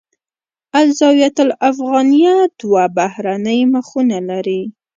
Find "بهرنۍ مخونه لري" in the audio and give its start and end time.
2.97-4.61